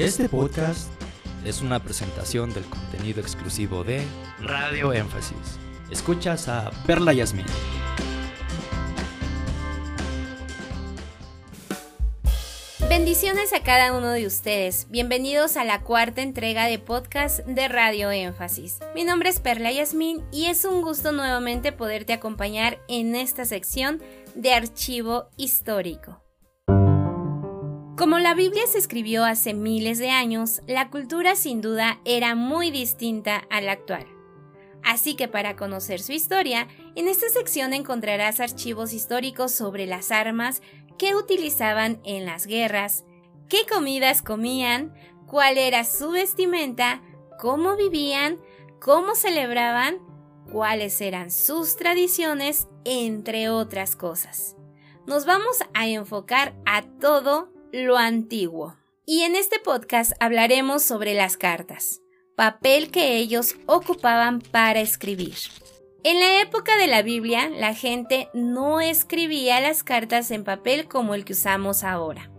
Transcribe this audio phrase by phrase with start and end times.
[0.00, 0.90] Este podcast
[1.44, 4.02] es una presentación del contenido exclusivo de
[4.40, 5.58] Radio Énfasis.
[5.90, 7.44] Escuchas a Perla Yasmin.
[12.88, 14.86] Bendiciones a cada uno de ustedes.
[14.88, 18.78] Bienvenidos a la cuarta entrega de podcast de Radio Énfasis.
[18.94, 24.00] Mi nombre es Perla Yasmin y es un gusto nuevamente poderte acompañar en esta sección
[24.34, 26.22] de archivo histórico.
[28.00, 32.70] Como la Biblia se escribió hace miles de años, la cultura sin duda era muy
[32.70, 34.06] distinta a la actual.
[34.82, 40.62] Así que para conocer su historia, en esta sección encontrarás archivos históricos sobre las armas
[40.96, 43.04] que utilizaban en las guerras,
[43.50, 44.94] qué comidas comían,
[45.26, 47.02] cuál era su vestimenta,
[47.38, 48.38] cómo vivían,
[48.80, 49.98] cómo celebraban,
[50.50, 54.56] cuáles eran sus tradiciones, entre otras cosas.
[55.06, 58.76] Nos vamos a enfocar a todo lo antiguo.
[59.06, 62.00] Y en este podcast hablaremos sobre las cartas,
[62.36, 65.34] papel que ellos ocupaban para escribir.
[66.02, 71.14] En la época de la Biblia, la gente no escribía las cartas en papel como
[71.14, 72.30] el que usamos ahora.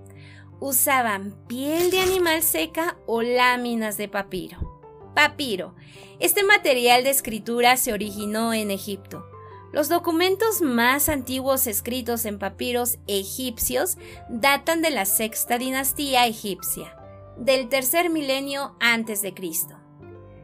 [0.60, 4.82] Usaban piel de animal seca o láminas de papiro.
[5.16, 5.76] Papiro.
[6.20, 9.31] Este material de escritura se originó en Egipto.
[9.72, 13.98] Los documentos más antiguos escritos en papiros egipcios
[14.30, 16.98] datan de la sexta dinastía egipcia,
[17.38, 19.78] del tercer milenio antes de Cristo.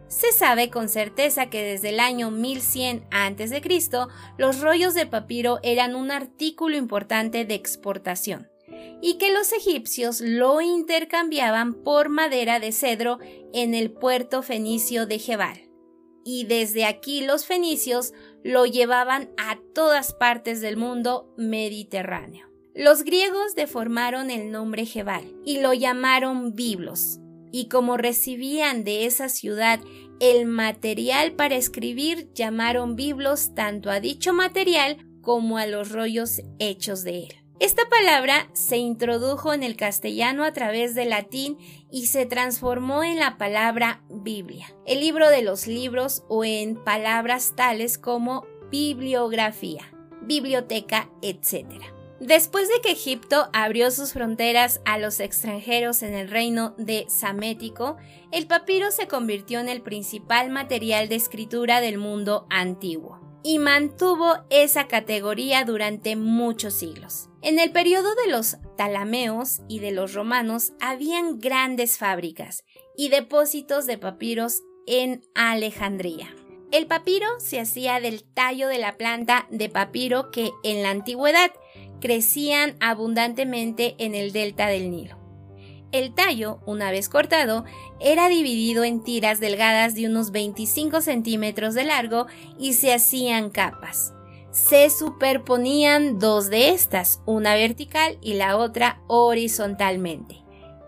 [0.08, 3.61] Se sabe con certeza que desde el año 1100 a.C.
[4.38, 8.47] los rollos de papiro eran un artículo importante de exportación
[9.02, 13.19] y que los egipcios lo intercambiaban por madera de cedro
[13.53, 15.67] en el puerto fenicio de Jebal
[16.30, 18.12] y desde aquí los fenicios
[18.48, 22.48] lo llevaban a todas partes del mundo mediterráneo.
[22.73, 27.20] Los griegos deformaron el nombre Jebal y lo llamaron Biblos,
[27.52, 29.81] y como recibían de esa ciudad
[30.22, 37.03] el material para escribir, llamaron Biblos tanto a dicho material como a los rollos hechos
[37.03, 37.47] de él.
[37.59, 41.57] Esta palabra se introdujo en el castellano a través del latín
[41.90, 47.53] y se transformó en la palabra Biblia, el libro de los libros o en palabras
[47.56, 49.91] tales como bibliografía,
[50.22, 51.66] biblioteca, etc.
[52.19, 57.97] Después de que Egipto abrió sus fronteras a los extranjeros en el reino de Samético,
[58.31, 64.36] el papiro se convirtió en el principal material de escritura del mundo antiguo y mantuvo
[64.50, 67.30] esa categoría durante muchos siglos.
[67.42, 72.64] En el periodo de los talameos y de los romanos habían grandes fábricas
[72.96, 76.34] y depósitos de papiros en Alejandría.
[76.72, 81.52] El papiro se hacía del tallo de la planta de papiro que en la antigüedad
[82.02, 85.27] crecían abundantemente en el delta del Nilo.
[85.94, 87.64] El tallo, una vez cortado,
[88.00, 92.28] era dividido en tiras delgadas de unos 25 centímetros de largo
[92.59, 94.14] y se hacían capas.
[94.52, 100.44] Se superponían dos de estas, una vertical y la otra horizontalmente,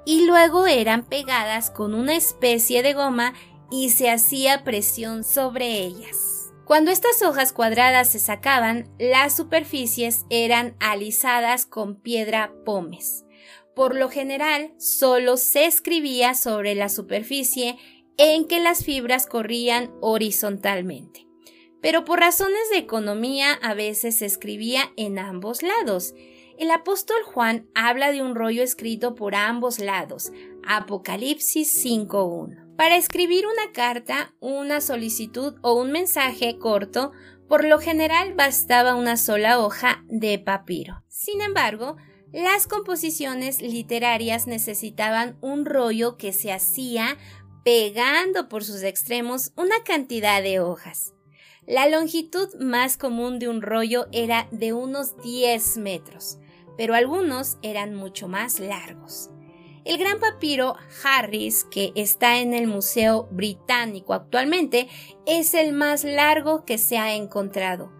[0.06, 3.34] y luego eran pegadas con una especie de goma
[3.72, 6.52] y se hacía presión sobre ellas.
[6.66, 13.24] Cuando estas hojas cuadradas se sacaban, las superficies eran alisadas con piedra pómez
[13.80, 17.78] por lo general solo se escribía sobre la superficie
[18.18, 21.26] en que las fibras corrían horizontalmente.
[21.82, 26.14] Pero por razones de economía a veces se escribía en ambos lados.
[26.58, 30.34] El apóstol Juan habla de un rollo escrito por ambos lados,
[30.68, 32.76] Apocalipsis 5.1.
[32.76, 37.14] Para escribir una carta, una solicitud o un mensaje corto,
[37.48, 41.02] por lo general bastaba una sola hoja de papiro.
[41.08, 41.96] Sin embargo,
[42.32, 47.18] las composiciones literarias necesitaban un rollo que se hacía
[47.64, 51.14] pegando por sus extremos una cantidad de hojas.
[51.66, 56.40] La longitud más común de un rollo era de unos 10 metros,
[56.78, 59.30] pero algunos eran mucho más largos.
[59.86, 64.88] El gran papiro Harris, que está en el Museo Británico actualmente,
[65.26, 67.92] es el más largo que se ha encontrado.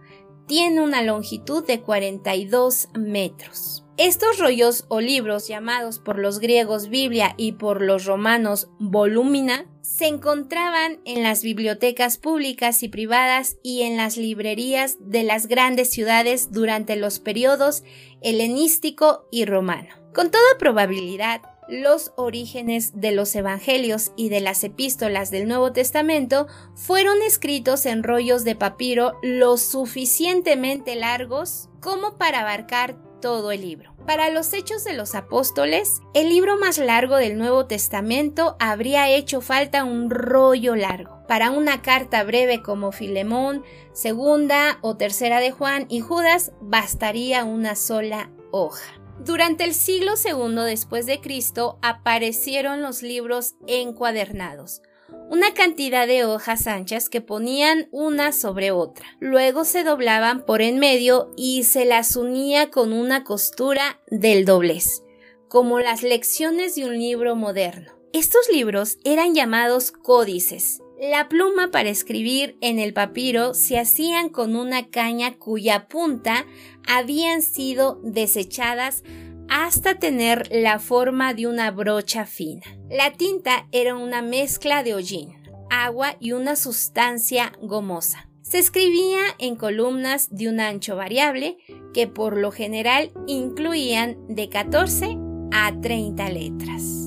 [0.50, 3.84] Tiene una longitud de 42 metros.
[3.96, 10.08] Estos rollos o libros llamados por los griegos Biblia y por los romanos volumina se
[10.08, 16.50] encontraban en las bibliotecas públicas y privadas y en las librerías de las grandes ciudades
[16.50, 17.84] durante los periodos
[18.20, 19.94] helenístico y romano.
[20.12, 26.48] Con toda probabilidad, los orígenes de los evangelios y de las epístolas del Nuevo Testamento
[26.74, 33.94] fueron escritos en rollos de papiro lo suficientemente largos como para abarcar todo el libro.
[34.06, 39.40] Para los Hechos de los Apóstoles, el libro más largo del Nuevo Testamento habría hecho
[39.40, 41.20] falta un rollo largo.
[41.28, 43.62] Para una carta breve como Filemón,
[43.92, 49.00] segunda o tercera de Juan y Judas, bastaría una sola hoja.
[49.24, 54.80] Durante el siglo II después de Cristo aparecieron los libros encuadernados,
[55.28, 59.06] una cantidad de hojas anchas que ponían una sobre otra.
[59.20, 65.02] Luego se doblaban por en medio y se las unía con una costura del doblez,
[65.48, 67.92] como las lecciones de un libro moderno.
[68.14, 70.80] Estos libros eran llamados códices.
[71.00, 76.44] La pluma para escribir en el papiro se hacían con una caña cuya punta
[76.86, 79.02] habían sido desechadas
[79.48, 82.66] hasta tener la forma de una brocha fina.
[82.90, 88.28] La tinta era una mezcla de hollín, agua y una sustancia gomosa.
[88.42, 91.56] Se escribía en columnas de un ancho variable
[91.94, 95.16] que por lo general incluían de 14
[95.50, 96.99] a 30 letras.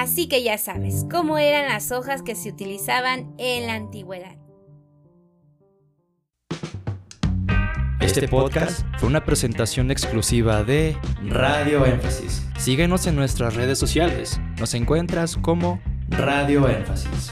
[0.00, 4.34] Así que ya sabes cómo eran las hojas que se utilizaban en la antigüedad.
[8.00, 12.48] Este podcast fue una presentación exclusiva de Radio Énfasis.
[12.58, 14.40] Síguenos en nuestras redes sociales.
[14.58, 17.30] Nos encuentras como Radio Énfasis.